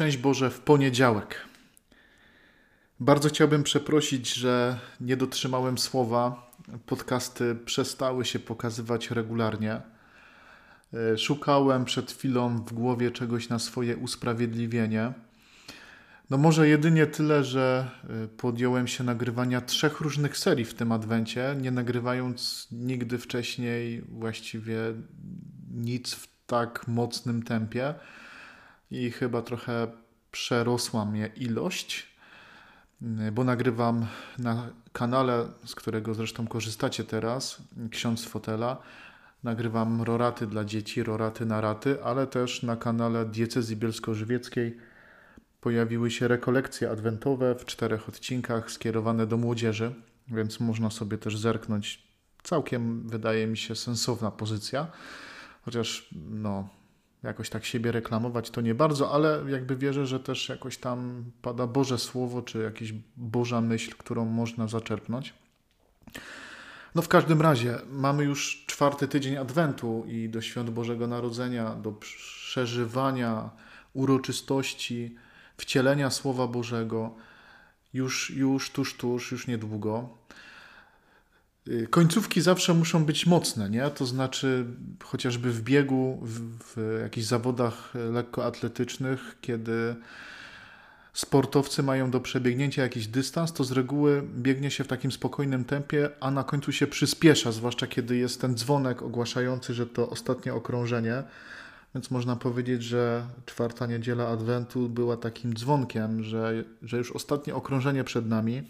Szczęść 0.00 0.16
Boże 0.16 0.50
w 0.50 0.60
poniedziałek. 0.60 1.36
Bardzo 3.00 3.28
chciałbym 3.28 3.62
przeprosić, 3.62 4.34
że 4.34 4.78
nie 5.00 5.16
dotrzymałem 5.16 5.78
słowa. 5.78 6.50
Podcasty 6.86 7.54
przestały 7.54 8.24
się 8.24 8.38
pokazywać 8.38 9.10
regularnie. 9.10 9.80
E, 10.94 11.18
szukałem 11.18 11.84
przed 11.84 12.12
chwilą 12.12 12.56
w 12.56 12.72
głowie 12.72 13.10
czegoś 13.10 13.48
na 13.48 13.58
swoje 13.58 13.96
usprawiedliwienie. 13.96 15.12
No 16.30 16.38
może 16.38 16.68
jedynie 16.68 17.06
tyle, 17.06 17.44
że 17.44 17.90
e, 18.24 18.28
podjąłem 18.28 18.86
się 18.86 19.04
nagrywania 19.04 19.60
trzech 19.60 20.00
różnych 20.00 20.38
serii 20.38 20.64
w 20.64 20.74
tym 20.74 20.92
adwencie, 20.92 21.56
nie 21.60 21.70
nagrywając 21.70 22.68
nigdy 22.72 23.18
wcześniej 23.18 24.02
właściwie 24.08 24.76
nic 25.70 26.14
w 26.14 26.28
tak 26.46 26.88
mocnym 26.88 27.42
tempie 27.42 27.94
i 28.90 29.10
chyba 29.10 29.42
trochę 29.42 29.86
przerosła 30.32 31.04
mnie 31.04 31.30
ilość, 31.36 32.06
bo 33.32 33.44
nagrywam 33.44 34.06
na 34.38 34.70
kanale, 34.92 35.48
z 35.64 35.74
którego 35.74 36.14
zresztą 36.14 36.46
korzystacie 36.46 37.04
teraz, 37.04 37.62
Ksiądz 37.90 38.24
Fotela. 38.24 38.82
Nagrywam 39.42 40.02
roraty 40.02 40.46
dla 40.46 40.64
dzieci, 40.64 41.02
roraty 41.02 41.46
na 41.46 41.60
raty, 41.60 42.04
ale 42.04 42.26
też 42.26 42.62
na 42.62 42.76
kanale 42.76 43.26
Diecezji 43.26 43.76
Bielsko-Żywieckiej 43.76 44.76
pojawiły 45.60 46.10
się 46.10 46.28
rekolekcje 46.28 46.90
adwentowe 46.90 47.54
w 47.54 47.64
czterech 47.64 48.08
odcinkach 48.08 48.70
skierowane 48.70 49.26
do 49.26 49.36
młodzieży, 49.36 49.94
więc 50.28 50.60
można 50.60 50.90
sobie 50.90 51.18
też 51.18 51.38
zerknąć. 51.38 52.02
Całkiem 52.42 53.08
wydaje 53.08 53.46
mi 53.46 53.56
się 53.56 53.76
sensowna 53.76 54.30
pozycja, 54.30 54.86
chociaż 55.62 56.08
no, 56.30 56.68
jakoś 57.22 57.50
tak 57.50 57.64
siebie 57.64 57.92
reklamować 57.92 58.50
to 58.50 58.60
nie 58.60 58.74
bardzo, 58.74 59.12
ale 59.12 59.44
jakby 59.48 59.76
wierzę, 59.76 60.06
że 60.06 60.20
też 60.20 60.48
jakoś 60.48 60.78
tam 60.78 61.24
pada 61.42 61.66
Boże 61.66 61.98
Słowo, 61.98 62.42
czy 62.42 62.58
jakaś 62.62 62.92
Boża 63.16 63.60
myśl, 63.60 63.94
którą 63.98 64.24
można 64.24 64.68
zaczerpnąć. 64.68 65.34
No 66.94 67.02
w 67.02 67.08
każdym 67.08 67.40
razie 67.40 67.78
mamy 67.90 68.24
już 68.24 68.64
czwarty 68.66 69.08
tydzień 69.08 69.36
Adwentu 69.36 70.04
i 70.08 70.28
do 70.28 70.40
Świąt 70.40 70.70
Bożego 70.70 71.06
Narodzenia, 71.06 71.74
do 71.74 71.92
przeżywania 71.92 73.50
uroczystości, 73.92 75.16
wcielenia 75.56 76.10
Słowa 76.10 76.46
Bożego 76.46 77.14
już, 77.94 78.30
już 78.30 78.70
tuż, 78.70 78.96
tuż, 78.96 79.32
już 79.32 79.46
niedługo. 79.46 80.08
Y, 81.68 81.86
końcówki 81.90 82.40
zawsze 82.40 82.74
muszą 82.74 83.04
być 83.04 83.26
mocne, 83.26 83.70
nie? 83.70 83.90
To 83.90 84.06
znaczy 84.06 84.66
chociażby 85.04 85.52
w 85.52 85.62
biegu, 85.62 86.18
w, 86.22 86.40
w 86.64 87.00
jakichś 87.02 87.26
zawodach 87.26 87.94
lekkoatletycznych, 87.94 89.36
kiedy 89.40 89.96
sportowcy 91.12 91.82
mają 91.82 92.10
do 92.10 92.20
przebiegnięcia 92.20 92.82
jakiś 92.82 93.06
dystans, 93.06 93.52
to 93.52 93.64
z 93.64 93.72
reguły 93.72 94.22
biegnie 94.36 94.70
się 94.70 94.84
w 94.84 94.88
takim 94.88 95.12
spokojnym 95.12 95.64
tempie, 95.64 96.10
a 96.20 96.30
na 96.30 96.44
końcu 96.44 96.72
się 96.72 96.86
przyspiesza, 96.86 97.52
zwłaszcza 97.52 97.86
kiedy 97.86 98.16
jest 98.16 98.40
ten 98.40 98.56
dzwonek 98.56 99.02
ogłaszający, 99.02 99.74
że 99.74 99.86
to 99.86 100.10
ostatnie 100.10 100.54
okrążenie. 100.54 101.22
Więc 101.94 102.10
można 102.10 102.36
powiedzieć, 102.36 102.82
że 102.82 103.26
czwarta 103.46 103.86
niedziela 103.86 104.28
Adwentu 104.28 104.88
była 104.88 105.16
takim 105.16 105.54
dzwonkiem, 105.54 106.22
że, 106.22 106.64
że 106.82 106.98
już 106.98 107.12
ostatnie 107.12 107.54
okrążenie 107.54 108.04
przed 108.04 108.26
nami. 108.26 108.62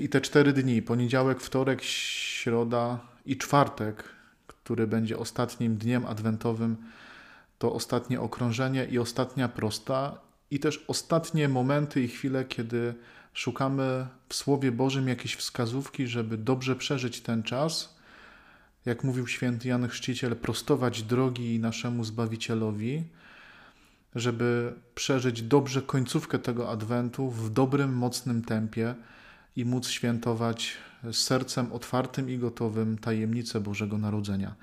I 0.00 0.08
te 0.08 0.20
cztery 0.20 0.52
dni, 0.52 0.82
poniedziałek, 0.82 1.40
wtorek, 1.40 1.82
środa 1.82 2.98
i 3.26 3.36
czwartek, 3.36 4.04
który 4.46 4.86
będzie 4.86 5.18
ostatnim 5.18 5.76
dniem 5.76 6.06
adwentowym, 6.06 6.76
to 7.58 7.72
ostatnie 7.72 8.20
okrążenie 8.20 8.84
i 8.84 8.98
ostatnia 8.98 9.48
prosta, 9.48 10.18
i 10.50 10.58
też 10.60 10.84
ostatnie 10.88 11.48
momenty 11.48 12.02
i 12.02 12.08
chwile, 12.08 12.44
kiedy 12.44 12.94
szukamy 13.34 14.06
w 14.28 14.34
Słowie 14.34 14.72
Bożym 14.72 15.08
jakieś 15.08 15.34
wskazówki, 15.34 16.06
żeby 16.06 16.36
dobrze 16.36 16.76
przeżyć 16.76 17.20
ten 17.20 17.42
czas. 17.42 17.98
Jak 18.84 19.04
mówił 19.04 19.26
święty 19.26 19.68
Jan 19.68 19.88
Chrzciciel, 19.88 20.36
prostować 20.36 21.02
drogi 21.02 21.58
naszemu 21.58 22.04
Zbawicielowi, 22.04 23.04
żeby 24.14 24.74
przeżyć 24.94 25.42
dobrze 25.42 25.82
końcówkę 25.82 26.38
tego 26.38 26.70
adwentu 26.70 27.30
w 27.30 27.50
dobrym, 27.50 27.94
mocnym 27.94 28.44
tempie 28.44 28.94
i 29.58 29.64
móc 29.64 29.88
świętować 29.88 30.76
z 31.12 31.16
sercem 31.16 31.72
otwartym 31.72 32.30
i 32.30 32.38
gotowym 32.38 32.98
tajemnicę 32.98 33.60
Bożego 33.60 33.98
Narodzenia. 33.98 34.54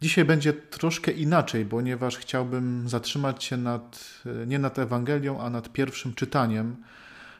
Dzisiaj 0.00 0.24
będzie 0.24 0.52
troszkę 0.52 1.12
inaczej, 1.12 1.66
ponieważ 1.66 2.16
chciałbym 2.16 2.88
zatrzymać 2.88 3.44
się 3.44 3.56
nad, 3.56 4.22
nie 4.46 4.58
nad 4.58 4.78
Ewangelią, 4.78 5.40
a 5.40 5.50
nad 5.50 5.72
pierwszym 5.72 6.14
czytaniem, 6.14 6.76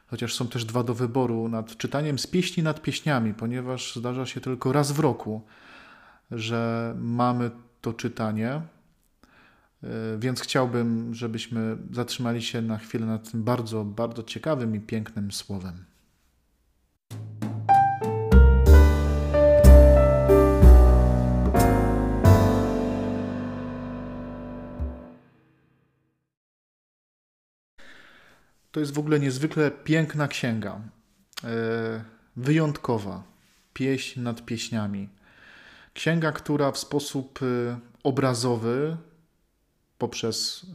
chociaż 0.06 0.34
są 0.34 0.48
też 0.48 0.64
dwa 0.64 0.82
do 0.82 0.94
wyboru, 0.94 1.48
nad 1.48 1.76
czytaniem 1.76 2.18
z 2.18 2.26
pieśni 2.26 2.62
nad 2.62 2.82
pieśniami, 2.82 3.34
ponieważ 3.34 3.96
zdarza 3.96 4.26
się 4.26 4.40
tylko 4.40 4.72
raz 4.72 4.92
w 4.92 4.98
roku, 4.98 5.42
że 6.30 6.94
mamy 6.98 7.50
to 7.80 7.92
czytanie. 7.92 8.60
Więc 10.18 10.40
chciałbym, 10.40 11.14
żebyśmy 11.14 11.76
zatrzymali 11.92 12.42
się 12.42 12.62
na 12.62 12.78
chwilę 12.78 13.06
nad 13.06 13.30
tym 13.30 13.44
bardzo, 13.44 13.84
bardzo 13.84 14.22
ciekawym 14.22 14.76
i 14.76 14.80
pięknym 14.80 15.32
słowem. 15.32 15.84
To 28.76 28.80
jest 28.80 28.94
w 28.94 28.98
ogóle 28.98 29.20
niezwykle 29.20 29.70
piękna 29.70 30.28
księga. 30.28 30.80
E, 31.44 32.04
wyjątkowa. 32.36 33.22
Pieśń 33.74 34.20
nad 34.20 34.44
pieśniami. 34.44 35.08
Księga, 35.94 36.32
która 36.32 36.72
w 36.72 36.78
sposób 36.78 37.40
e, 37.42 37.78
obrazowy, 38.02 38.96
poprzez 39.98 40.66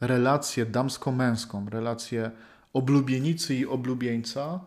e, 0.00 0.06
relację 0.06 0.66
damsko-męską, 0.66 1.70
relację 1.70 2.30
oblubienicy 2.72 3.54
i 3.54 3.66
oblubieńca, 3.66 4.60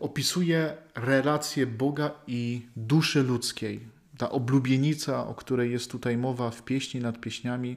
opisuje 0.00 0.76
relację 0.94 1.66
Boga 1.66 2.10
i 2.26 2.66
duszy 2.76 3.22
ludzkiej. 3.22 3.80
Ta 4.18 4.30
oblubienica, 4.30 5.26
o 5.26 5.34
której 5.34 5.72
jest 5.72 5.90
tutaj 5.90 6.16
mowa 6.16 6.50
w 6.50 6.62
pieśni 6.62 7.00
nad 7.00 7.20
pieśniami, 7.20 7.76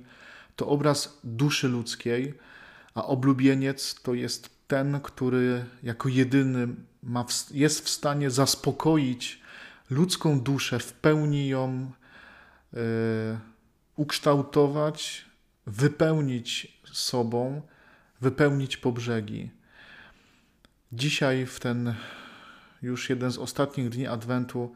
to 0.56 0.68
obraz 0.68 1.20
duszy 1.24 1.68
ludzkiej 1.68 2.34
a 2.96 3.06
oblubieniec 3.06 4.02
to 4.02 4.14
jest 4.14 4.68
ten, 4.68 5.00
który 5.02 5.66
jako 5.84 6.10
jedyny 6.10 6.68
ma, 7.04 7.26
jest 7.52 7.86
w 7.86 7.90
stanie 7.90 8.30
zaspokoić 8.30 9.42
ludzką 9.90 10.40
duszę, 10.40 10.80
w 10.80 10.94
pełni 10.94 11.48
ją 11.48 11.92
y, 12.74 12.78
ukształtować, 13.96 15.26
wypełnić 15.66 16.82
sobą, 16.92 17.62
wypełnić 18.22 18.78
po 18.78 18.92
brzegi. 18.92 19.52
Dzisiaj, 20.92 21.46
w 21.46 21.60
ten 21.60 21.96
już 22.82 23.10
jeden 23.10 23.32
z 23.32 23.38
ostatnich 23.38 23.90
dni 23.90 24.08
Adwentu, 24.08 24.76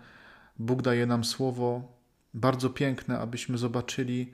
Bóg 0.59 0.81
daje 0.81 1.05
nam 1.05 1.23
słowo 1.23 1.97
bardzo 2.33 2.69
piękne, 2.69 3.19
abyśmy 3.19 3.57
zobaczyli, 3.57 4.33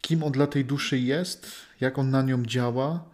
kim 0.00 0.22
on 0.22 0.32
dla 0.32 0.46
tej 0.46 0.64
duszy 0.64 0.98
jest, 0.98 1.52
jak 1.80 1.98
on 1.98 2.10
na 2.10 2.22
nią 2.22 2.42
działa 2.42 3.04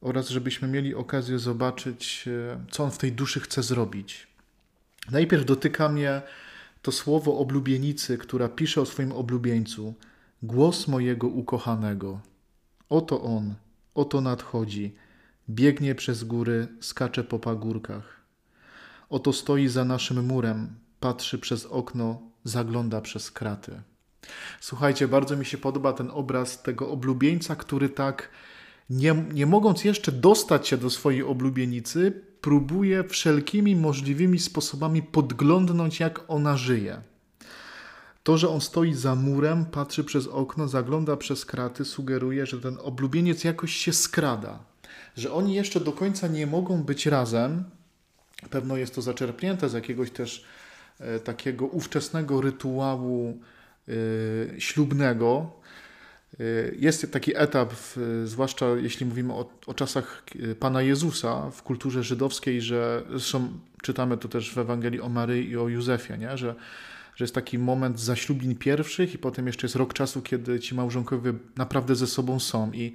oraz 0.00 0.28
żebyśmy 0.28 0.68
mieli 0.68 0.94
okazję 0.94 1.38
zobaczyć, 1.38 2.28
e, 2.28 2.60
co 2.70 2.84
on 2.84 2.90
w 2.90 2.98
tej 2.98 3.12
duszy 3.12 3.40
chce 3.40 3.62
zrobić. 3.62 4.26
Najpierw 5.10 5.44
dotyka 5.44 5.88
mnie 5.88 6.22
to 6.82 6.92
słowo 6.92 7.38
oblubienicy, 7.38 8.18
która 8.18 8.48
pisze 8.48 8.80
o 8.80 8.86
swoim 8.86 9.12
oblubieńcu: 9.12 9.94
Głos 10.42 10.88
mojego 10.88 11.28
ukochanego. 11.28 12.20
Oto 12.88 13.22
on, 13.22 13.54
oto 13.94 14.20
nadchodzi, 14.20 14.94
biegnie 15.50 15.94
przez 15.94 16.24
góry, 16.24 16.68
skacze 16.80 17.24
po 17.24 17.38
pagórkach. 17.38 18.20
Oto 19.10 19.32
stoi 19.32 19.68
za 19.68 19.84
naszym 19.84 20.26
murem, 20.26 20.68
patrzy 21.00 21.38
przez 21.38 21.66
okno, 21.66 22.22
zagląda 22.44 23.00
przez 23.00 23.30
kraty. 23.30 23.82
Słuchajcie, 24.60 25.08
bardzo 25.08 25.36
mi 25.36 25.44
się 25.44 25.58
podoba 25.58 25.92
ten 25.92 26.10
obraz 26.10 26.62
tego 26.62 26.90
oblubieńca, 26.90 27.56
który 27.56 27.88
tak 27.88 28.30
nie, 28.90 29.14
nie 29.32 29.46
mogąc 29.46 29.84
jeszcze 29.84 30.12
dostać 30.12 30.68
się 30.68 30.76
do 30.76 30.90
swojej 30.90 31.22
oblubienicy, 31.22 32.22
próbuje 32.40 33.04
wszelkimi 33.04 33.76
możliwymi 33.76 34.38
sposobami 34.38 35.02
podglądnąć, 35.02 36.00
jak 36.00 36.20
ona 36.28 36.56
żyje. 36.56 37.02
To, 38.22 38.38
że 38.38 38.48
on 38.48 38.60
stoi 38.60 38.94
za 38.94 39.14
murem, 39.14 39.64
patrzy 39.64 40.04
przez 40.04 40.26
okno, 40.26 40.68
zagląda 40.68 41.16
przez 41.16 41.44
kraty, 41.44 41.84
sugeruje, 41.84 42.46
że 42.46 42.60
ten 42.60 42.78
oblubieniec 42.82 43.44
jakoś 43.44 43.72
się 43.72 43.92
skrada, 43.92 44.58
że 45.16 45.32
oni 45.32 45.54
jeszcze 45.54 45.80
do 45.80 45.92
końca 45.92 46.28
nie 46.28 46.46
mogą 46.46 46.82
być 46.82 47.06
razem. 47.06 47.64
Pewno 48.50 48.76
jest 48.76 48.94
to 48.94 49.02
zaczerpnięte 49.02 49.68
z 49.68 49.72
jakiegoś 49.72 50.10
też 50.10 50.44
e, 50.98 51.20
takiego 51.20 51.66
ówczesnego 51.66 52.40
rytuału 52.40 53.40
ślubnego, 54.58 55.56
Y, 56.40 56.76
jest 56.78 57.12
taki 57.12 57.36
etap, 57.36 57.74
zwłaszcza 58.24 58.66
jeśli 58.66 59.06
mówimy 59.06 59.32
o, 59.32 59.50
o, 59.66 59.74
czasach 59.74 60.22
y, 60.36 60.54
Pana 60.54 60.82
Jezusa 60.82 61.50
w 61.50 61.62
kulturze 61.62 62.02
żydowskiej, 62.02 62.62
że 62.62 63.02
zresztą 63.10 63.48
czytamy 63.82 64.16
to 64.16 64.28
też 64.28 64.54
w 64.54 64.58
Ewangelii 64.58 65.00
o 65.00 65.08
Maryi 65.08 65.50
i 65.50 65.56
o 65.56 65.68
Józefie, 65.68 66.18
nie? 66.18 66.38
Że, 66.38 66.54
że 67.14 67.24
jest 67.24 67.34
taki 67.34 67.58
moment 67.58 68.00
zaślubin 68.00 68.56
pierwszych 68.56 69.14
i 69.14 69.18
potem 69.18 69.46
jeszcze 69.46 69.66
jest 69.66 69.76
rok 69.76 69.94
czasu, 69.94 70.22
kiedy 70.22 70.60
ci 70.60 70.74
małżonkowie 70.74 71.32
naprawdę 71.56 71.94
ze 71.94 72.06
sobą 72.06 72.40
są. 72.40 72.72
I 72.72 72.94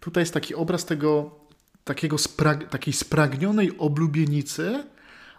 tutaj 0.00 0.22
jest 0.22 0.34
taki 0.34 0.54
obraz 0.54 0.84
tego 0.84 1.38
takiego 1.84 2.18
sprag 2.18 2.68
takiej 2.68 2.94
spragnionej 2.94 3.78
oblubienicy, 3.78 4.84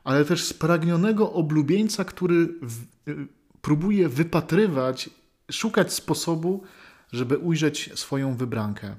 ale 0.04 0.26
też 0.26 0.44
spragnionego 0.44 1.34
oblubieńca, 1.34 2.06
który 2.06 2.48
w, 2.62 2.82
y, 3.08 3.43
próbuje 3.64 4.10
wypatrywać, 4.10 5.10
szukać 5.52 5.94
sposobu, 5.94 6.64
żeby 7.12 7.38
ujrzeć 7.38 7.90
swoją 7.96 8.36
wybrankę. 8.38 8.96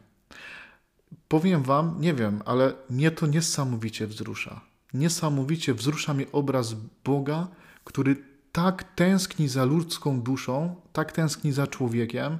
Powiem 1.28 1.62
Wam, 1.62 1.96
nie 2.00 2.14
wiem, 2.14 2.42
ale 2.44 2.72
mnie 2.90 3.10
to 3.10 3.26
niesamowicie 3.26 4.06
wzrusza. 4.06 4.60
Niesamowicie 4.94 5.74
wzrusza 5.74 6.14
mnie 6.14 6.26
obraz 6.32 6.74
Boga, 7.04 7.48
który 7.84 8.16
tak 8.52 8.84
tęskni 8.94 9.48
za 9.48 9.64
ludzką 9.64 10.20
duszą, 10.20 10.76
tak 10.92 11.12
tęskni 11.12 11.52
za 11.52 11.66
człowiekiem, 11.66 12.38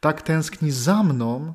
tak 0.00 0.22
tęskni 0.22 0.70
za 0.70 1.02
mną, 1.02 1.54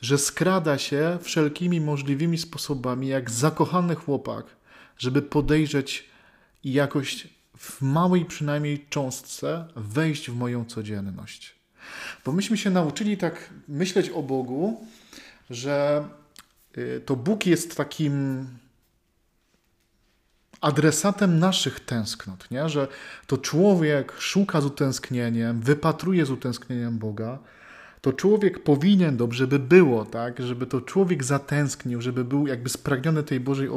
że 0.00 0.18
skrada 0.18 0.78
się 0.78 1.18
wszelkimi 1.22 1.80
możliwymi 1.80 2.38
sposobami, 2.38 3.08
jak 3.08 3.30
zakochany 3.30 3.94
chłopak, 3.94 4.46
żeby 4.98 5.22
podejrzeć 5.22 6.08
i 6.64 6.72
jakoś 6.72 7.33
w 7.64 7.82
małej 7.82 8.24
przynajmniej 8.24 8.86
cząstce 8.90 9.68
wejść 9.76 10.30
w 10.30 10.36
moją 10.36 10.64
codzienność. 10.64 11.54
Bo 12.24 12.32
myśmy 12.32 12.56
się 12.56 12.70
nauczyli 12.70 13.16
tak 13.16 13.50
myśleć 13.68 14.10
o 14.10 14.22
Bogu, 14.22 14.86
że 15.50 16.08
y, 16.78 17.02
to 17.06 17.16
Bóg 17.16 17.46
jest 17.46 17.76
takim 17.76 18.46
adresatem 20.60 21.38
naszych 21.38 21.80
tęsknot, 21.80 22.50
nie? 22.50 22.68
że 22.68 22.88
to 23.26 23.38
człowiek 23.38 24.12
szuka 24.18 24.60
z 24.60 24.64
utęsknieniem, 24.64 25.60
wypatruje 25.60 26.26
z 26.26 26.30
utęsknieniem 26.30 26.98
Boga, 26.98 27.38
to 28.04 28.12
człowiek 28.12 28.62
powinien 28.62 29.16
dobrze 29.16 29.46
by 29.46 29.58
było, 29.58 30.04
tak, 30.04 30.42
żeby 30.42 30.66
to 30.66 30.80
człowiek 30.80 31.24
zatęsknił, 31.24 32.00
żeby 32.00 32.24
był 32.24 32.46
jakby 32.46 32.68
spragniony 32.68 33.22
tej 33.22 33.40
Bożej 33.40 33.68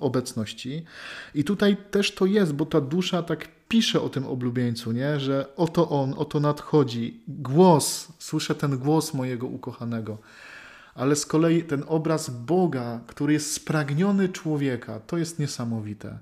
obecności. 0.00 0.84
I 1.34 1.44
tutaj 1.44 1.76
też 1.90 2.14
to 2.14 2.26
jest, 2.26 2.52
bo 2.52 2.66
ta 2.66 2.80
dusza 2.80 3.22
tak 3.22 3.48
pisze 3.68 4.00
o 4.00 4.08
tym 4.08 4.26
oblubieńcu, 4.26 4.92
nie? 4.92 5.20
że 5.20 5.46
oto 5.56 5.88
on, 5.88 6.14
oto 6.16 6.40
nadchodzi. 6.40 7.20
Głos, 7.28 8.08
słyszę 8.18 8.54
ten 8.54 8.78
głos 8.78 9.14
mojego 9.14 9.46
ukochanego. 9.46 10.18
Ale 10.94 11.16
z 11.16 11.26
kolei 11.26 11.62
ten 11.62 11.84
obraz 11.86 12.30
Boga, 12.30 13.00
który 13.06 13.32
jest 13.32 13.52
spragniony 13.52 14.28
człowieka, 14.28 15.00
to 15.06 15.18
jest 15.18 15.38
niesamowite. 15.38 16.18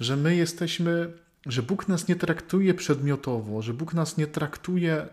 Że 0.00 0.16
my 0.16 0.36
jesteśmy, 0.36 1.12
że 1.46 1.62
Bóg 1.62 1.88
nas 1.88 2.08
nie 2.08 2.16
traktuje 2.16 2.74
przedmiotowo, 2.74 3.62
że 3.62 3.74
Bóg 3.74 3.94
nas 3.94 4.16
nie 4.16 4.26
traktuje 4.26 5.06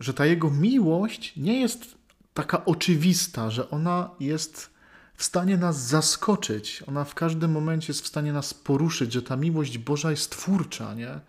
że 0.00 0.14
ta 0.14 0.26
jego 0.26 0.50
miłość 0.50 1.36
nie 1.36 1.60
jest 1.60 1.94
taka 2.34 2.64
oczywista, 2.64 3.50
że 3.50 3.70
ona 3.70 4.10
jest 4.20 4.70
w 5.14 5.24
stanie 5.24 5.56
nas 5.56 5.86
zaskoczyć, 5.86 6.82
ona 6.86 7.04
w 7.04 7.14
każdym 7.14 7.50
momencie 7.50 7.86
jest 7.88 8.04
w 8.04 8.06
stanie 8.06 8.32
nas 8.32 8.54
poruszyć, 8.54 9.12
że 9.12 9.22
ta 9.22 9.36
miłość 9.36 9.78
Boża 9.78 10.10
jest 10.10 10.30
twórcza, 10.30 10.94
nie? 10.94 11.20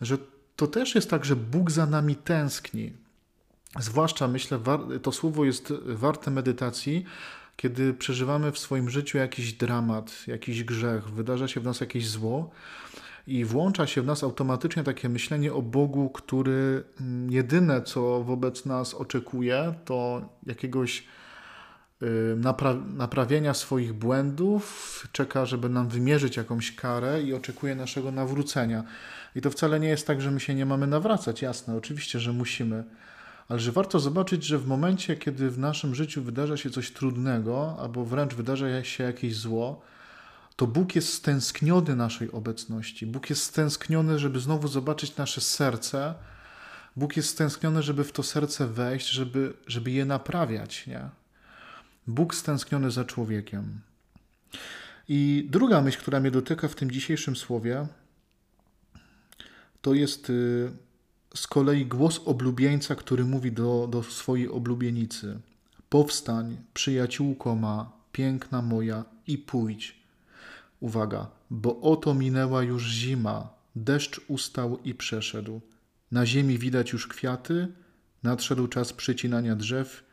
Że 0.00 0.18
to 0.56 0.66
też 0.66 0.94
jest 0.94 1.10
tak, 1.10 1.24
że 1.24 1.36
Bóg 1.36 1.70
za 1.70 1.86
nami 1.86 2.16
tęskni. 2.16 2.92
Zwłaszcza 3.80 4.28
myślę, 4.28 4.58
to 5.02 5.12
słowo 5.12 5.44
jest 5.44 5.72
warte 5.86 6.30
medytacji, 6.30 7.04
kiedy 7.56 7.94
przeżywamy 7.94 8.52
w 8.52 8.58
swoim 8.58 8.90
życiu 8.90 9.18
jakiś 9.18 9.52
dramat, 9.52 10.26
jakiś 10.26 10.64
grzech, 10.64 11.10
wydarza 11.10 11.48
się 11.48 11.60
w 11.60 11.64
nas 11.64 11.80
jakieś 11.80 12.08
zło 12.08 12.50
i 13.26 13.44
włącza 13.44 13.86
się 13.86 14.02
w 14.02 14.06
nas 14.06 14.24
automatycznie 14.24 14.84
takie 14.84 15.08
myślenie 15.08 15.52
o 15.52 15.62
Bogu, 15.62 16.10
który 16.10 16.84
mm, 17.00 17.32
jedyne, 17.32 17.82
co 17.82 18.24
wobec 18.24 18.66
nas 18.66 18.94
oczekuje, 18.94 19.74
to 19.84 20.28
jakiegoś 20.46 21.04
y, 22.02 22.06
napra- 22.40 22.94
naprawienia 22.94 23.54
swoich 23.54 23.92
błędów, 23.92 25.08
czeka, 25.12 25.46
żeby 25.46 25.68
nam 25.68 25.88
wymierzyć 25.88 26.36
jakąś 26.36 26.74
karę 26.74 27.22
i 27.22 27.34
oczekuje 27.34 27.74
naszego 27.74 28.12
nawrócenia. 28.12 28.84
I 29.36 29.40
to 29.40 29.50
wcale 29.50 29.80
nie 29.80 29.88
jest 29.88 30.06
tak, 30.06 30.20
że 30.20 30.30
my 30.30 30.40
się 30.40 30.54
nie 30.54 30.66
mamy 30.66 30.86
nawracać, 30.86 31.42
jasne, 31.42 31.76
oczywiście, 31.76 32.20
że 32.20 32.32
musimy, 32.32 32.84
ale 33.48 33.60
że 33.60 33.72
warto 33.72 34.00
zobaczyć, 34.00 34.44
że 34.44 34.58
w 34.58 34.66
momencie, 34.66 35.16
kiedy 35.16 35.50
w 35.50 35.58
naszym 35.58 35.94
życiu 35.94 36.22
wydarza 36.22 36.56
się 36.56 36.70
coś 36.70 36.90
trudnego, 36.90 37.76
albo 37.80 38.04
wręcz 38.04 38.34
wydarza 38.34 38.84
się 38.84 39.04
jakieś 39.04 39.36
zło, 39.36 39.82
to 40.56 40.66
Bóg 40.66 40.94
jest 40.94 41.12
stęskniony 41.12 41.96
naszej 41.96 42.32
obecności. 42.32 43.06
Bóg 43.06 43.30
jest 43.30 43.42
stęskniony, 43.42 44.18
żeby 44.18 44.40
znowu 44.40 44.68
zobaczyć 44.68 45.16
nasze 45.16 45.40
serce. 45.40 46.14
Bóg 46.96 47.16
jest 47.16 47.28
stęskniony, 47.28 47.82
żeby 47.82 48.04
w 48.04 48.12
to 48.12 48.22
serce 48.22 48.66
wejść, 48.66 49.08
żeby, 49.08 49.52
żeby 49.66 49.90
je 49.90 50.04
naprawiać. 50.04 50.86
Nie? 50.86 51.08
Bóg 52.06 52.34
stęskniony 52.34 52.90
za 52.90 53.04
człowiekiem. 53.04 53.80
I 55.08 55.46
druga 55.50 55.80
myśl, 55.80 55.98
która 55.98 56.20
mnie 56.20 56.30
dotyka 56.30 56.68
w 56.68 56.74
tym 56.74 56.90
dzisiejszym 56.90 57.36
słowie, 57.36 57.86
to 59.82 59.94
jest 59.94 60.30
y, 60.30 60.70
z 61.34 61.46
kolei 61.46 61.86
głos 61.86 62.20
oblubieńca, 62.24 62.94
który 62.94 63.24
mówi 63.24 63.52
do, 63.52 63.88
do 63.90 64.02
swojej 64.02 64.48
oblubienicy: 64.48 65.40
Powstań, 65.88 66.56
przyjaciółko 66.74 67.54
ma, 67.54 67.92
piękna 68.12 68.62
moja, 68.62 69.04
i 69.26 69.38
pójdź 69.38 70.01
Uwaga, 70.82 71.30
bo 71.50 71.80
oto 71.80 72.14
minęła 72.14 72.62
już 72.62 72.90
zima, 72.90 73.48
deszcz 73.76 74.20
ustał 74.28 74.78
i 74.84 74.94
przeszedł. 74.94 75.60
Na 76.12 76.26
ziemi 76.26 76.58
widać 76.58 76.92
już 76.92 77.06
kwiaty, 77.06 77.68
nadszedł 78.22 78.68
czas 78.68 78.92
przycinania 78.92 79.56
drzew 79.56 80.04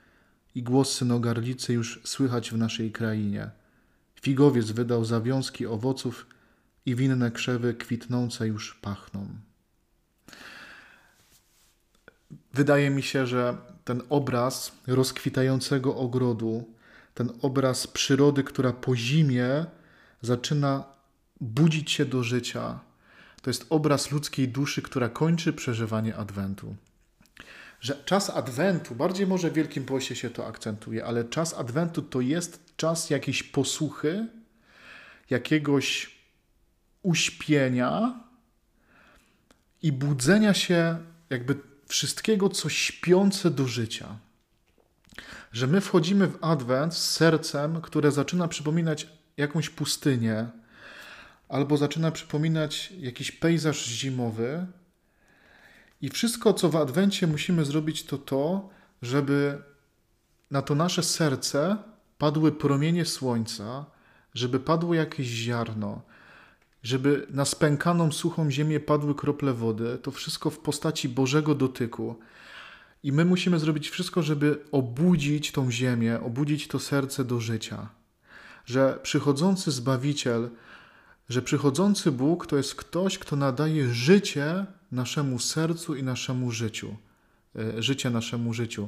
i 0.55 0.63
głos 0.63 0.93
synogarlicy 0.93 1.73
już 1.73 2.01
słychać 2.03 2.51
w 2.51 2.57
naszej 2.57 2.91
krainie. 2.91 3.49
Figowiec 4.21 4.71
wydał 4.71 5.05
zawiązki 5.05 5.65
owoców 5.65 6.27
i 6.85 6.95
winne 6.95 7.31
krzewy 7.31 7.73
kwitnące 7.73 8.47
już 8.47 8.75
pachną. 8.75 9.27
Wydaje 12.53 12.89
mi 12.89 13.03
się, 13.03 13.27
że 13.27 13.57
ten 13.85 14.01
obraz 14.09 14.71
rozkwitającego 14.87 15.95
ogrodu, 15.95 16.73
ten 17.13 17.29
obraz 17.41 17.87
przyrody, 17.87 18.43
która 18.43 18.73
po 18.73 18.95
zimie 18.95 19.65
zaczyna 20.21 20.83
budzić 21.41 21.91
się 21.91 22.05
do 22.05 22.23
życia. 22.23 22.79
To 23.41 23.49
jest 23.49 23.65
obraz 23.69 24.11
ludzkiej 24.11 24.47
duszy, 24.47 24.81
która 24.81 25.09
kończy 25.09 25.53
przeżywanie 25.53 26.15
Adwentu. 26.15 26.75
Że 27.81 28.03
czas 28.05 28.29
Adwentu, 28.29 28.95
bardziej 28.95 29.27
może 29.27 29.49
w 29.49 29.53
Wielkim 29.53 29.85
Poście 29.85 30.15
się 30.15 30.29
to 30.29 30.47
akcentuje, 30.47 31.05
ale 31.05 31.23
czas 31.23 31.53
Adwentu 31.53 32.01
to 32.01 32.21
jest 32.21 32.75
czas 32.77 33.09
jakiejś 33.09 33.43
posłuchy, 33.43 34.27
jakiegoś 35.29 36.15
uśpienia 37.03 38.19
i 39.81 39.91
budzenia 39.91 40.53
się 40.53 40.97
jakby 41.29 41.55
wszystkiego, 41.87 42.49
co 42.49 42.69
śpiące 42.69 43.51
do 43.51 43.67
życia. 43.67 44.17
Że 45.51 45.67
my 45.67 45.81
wchodzimy 45.81 46.27
w 46.27 46.37
Adwent 46.41 46.93
z 46.93 47.11
sercem, 47.11 47.81
które 47.81 48.11
zaczyna 48.11 48.47
przypominać 48.47 49.07
jakąś 49.39 49.69
pustynię, 49.69 50.47
albo 51.49 51.77
zaczyna 51.77 52.11
przypominać 52.11 52.93
jakiś 52.97 53.31
pejzaż 53.31 53.85
zimowy. 53.85 54.65
I 56.01 56.09
wszystko, 56.09 56.53
co 56.53 56.69
w 56.69 56.75
Adwencie 56.75 57.27
musimy 57.27 57.65
zrobić, 57.65 58.03
to 58.03 58.17
to, 58.17 58.69
żeby 59.01 59.61
na 60.51 60.61
to 60.61 60.75
nasze 60.75 61.03
serce 61.03 61.77
padły 62.17 62.51
promienie 62.51 63.05
słońca, 63.05 63.85
żeby 64.33 64.59
padło 64.59 64.93
jakieś 64.93 65.27
ziarno, 65.27 66.01
żeby 66.83 67.27
na 67.29 67.45
spękaną, 67.45 68.11
suchą 68.11 68.51
ziemię 68.51 68.79
padły 68.79 69.15
krople 69.15 69.53
wody. 69.53 69.97
To 69.97 70.11
wszystko 70.11 70.49
w 70.49 70.59
postaci 70.59 71.09
Bożego 71.09 71.55
dotyku. 71.55 72.19
I 73.03 73.11
my 73.11 73.25
musimy 73.25 73.59
zrobić 73.59 73.89
wszystko, 73.89 74.23
żeby 74.23 74.65
obudzić 74.71 75.51
tą 75.51 75.71
ziemię, 75.71 76.19
obudzić 76.19 76.67
to 76.67 76.79
serce 76.79 77.25
do 77.25 77.39
życia 77.39 77.98
że 78.69 78.99
przychodzący 79.03 79.71
Zbawiciel, 79.71 80.49
że 81.29 81.41
przychodzący 81.41 82.11
Bóg 82.11 82.47
to 82.47 82.57
jest 82.57 82.75
ktoś, 82.75 83.19
kto 83.19 83.35
nadaje 83.35 83.93
życie 83.93 84.65
naszemu 84.91 85.39
sercu 85.39 85.95
i 85.95 86.03
naszemu 86.03 86.51
życiu. 86.51 86.95
E, 87.55 87.83
życie 87.83 88.09
naszemu 88.09 88.53
życiu. 88.53 88.87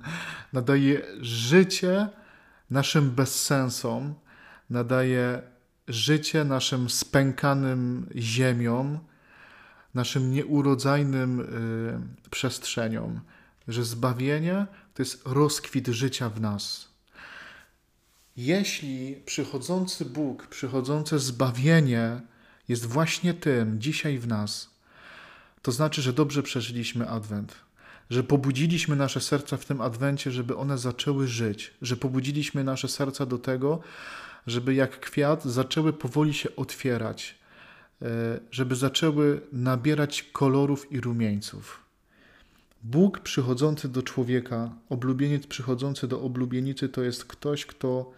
nadaje 0.52 1.02
życie 1.20 2.08
naszym 2.70 3.10
bezsensom, 3.10 4.14
nadaje 4.70 5.42
życie 5.88 6.44
naszym 6.44 6.90
spękanym 6.90 8.08
ziemiom, 8.16 8.98
naszym 9.94 10.30
nieurodzajnym 10.30 11.40
y, 11.40 12.30
przestrzeniom. 12.30 13.20
że 13.68 13.84
zbawienie 13.84 14.66
to 14.94 15.02
jest 15.02 15.22
rozkwit 15.26 15.88
życia 15.88 16.28
w 16.28 16.40
nas. 16.40 16.91
Jeśli 18.36 19.22
przychodzący 19.26 20.04
Bóg, 20.04 20.46
przychodzące 20.46 21.18
zbawienie 21.18 22.20
jest 22.68 22.86
właśnie 22.86 23.34
tym 23.34 23.80
dzisiaj 23.80 24.18
w 24.18 24.26
nas, 24.26 24.70
to 25.62 25.72
znaczy, 25.72 26.02
że 26.02 26.12
dobrze 26.12 26.42
przeżyliśmy 26.42 27.08
Adwent, 27.08 27.54
że 28.10 28.22
pobudziliśmy 28.22 28.96
nasze 28.96 29.20
serca 29.20 29.56
w 29.56 29.64
tym 29.64 29.80
Adwencie, 29.80 30.30
żeby 30.30 30.56
one 30.56 30.78
zaczęły 30.78 31.28
żyć, 31.28 31.74
że 31.82 31.96
pobudziliśmy 31.96 32.64
nasze 32.64 32.88
serca 32.88 33.26
do 33.26 33.38
tego, 33.38 33.80
żeby 34.46 34.74
jak 34.74 35.00
kwiat 35.00 35.44
zaczęły 35.44 35.92
powoli 35.92 36.34
się 36.34 36.56
otwierać, 36.56 37.38
e, 38.02 38.06
żeby 38.50 38.76
zaczęły 38.76 39.40
nabierać 39.52 40.22
kolorów 40.22 40.92
i 40.92 41.00
rumieńców. 41.00 41.82
Bóg 42.82 43.20
przychodzący 43.20 43.88
do 43.88 44.02
człowieka, 44.02 44.70
oblubieniec 44.88 45.46
przychodzący 45.46 46.08
do 46.08 46.22
oblubienicy, 46.22 46.88
to 46.88 47.02
jest 47.02 47.24
ktoś, 47.24 47.66
kto 47.66 48.12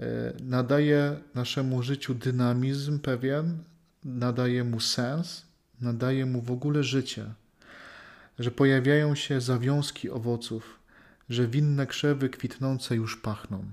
e, 0.00 0.32
nadaje 0.42 1.16
naszemu 1.34 1.82
życiu 1.82 2.14
dynamizm 2.14 2.98
pewien, 2.98 3.58
nadaje 4.04 4.64
mu 4.64 4.80
sens, 4.80 5.46
nadaje 5.80 6.26
mu 6.26 6.40
w 6.40 6.50
ogóle 6.50 6.84
życie, 6.84 7.26
że 8.38 8.50
pojawiają 8.50 9.14
się 9.14 9.40
zawiązki 9.40 10.10
owoców, 10.10 10.78
że 11.28 11.48
winne 11.48 11.86
krzewy 11.86 12.30
kwitnące 12.30 12.96
już 12.96 13.16
pachną. 13.16 13.64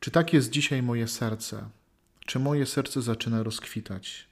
Czy 0.00 0.10
tak 0.10 0.32
jest 0.32 0.50
dzisiaj 0.50 0.82
moje 0.82 1.08
serce? 1.08 1.68
Czy 2.26 2.38
moje 2.38 2.66
serce 2.66 3.02
zaczyna 3.02 3.42
rozkwitać? 3.42 4.26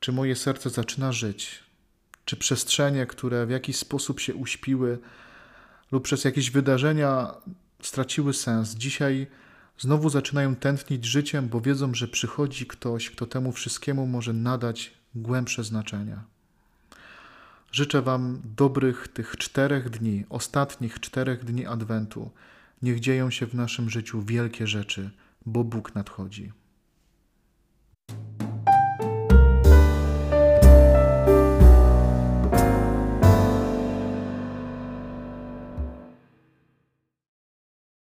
Czy 0.00 0.12
moje 0.12 0.36
serce 0.36 0.70
zaczyna 0.70 1.12
żyć? 1.12 1.67
Czy 2.28 2.36
przestrzenie, 2.36 3.06
które 3.06 3.46
w 3.46 3.50
jakiś 3.50 3.76
sposób 3.76 4.20
się 4.20 4.34
uśpiły 4.34 4.98
lub 5.92 6.04
przez 6.04 6.24
jakieś 6.24 6.50
wydarzenia 6.50 7.34
straciły 7.82 8.34
sens, 8.34 8.74
dzisiaj 8.74 9.26
znowu 9.78 10.10
zaczynają 10.10 10.56
tętnić 10.56 11.04
życiem, 11.04 11.48
bo 11.48 11.60
wiedzą, 11.60 11.94
że 11.94 12.08
przychodzi 12.08 12.66
ktoś, 12.66 13.10
kto 13.10 13.26
temu 13.26 13.52
wszystkiemu 13.52 14.06
może 14.06 14.32
nadać 14.32 14.92
głębsze 15.14 15.64
znaczenia. 15.64 16.24
Życzę 17.72 18.02
Wam 18.02 18.40
dobrych 18.56 19.08
tych 19.08 19.36
czterech 19.36 19.90
dni, 19.90 20.24
ostatnich 20.28 21.00
czterech 21.00 21.44
dni 21.44 21.66
Adwentu. 21.66 22.30
Niech 22.82 23.00
dzieją 23.00 23.30
się 23.30 23.46
w 23.46 23.54
naszym 23.54 23.90
życiu 23.90 24.22
wielkie 24.22 24.66
rzeczy, 24.66 25.10
bo 25.46 25.64
Bóg 25.64 25.94
nadchodzi. 25.94 26.52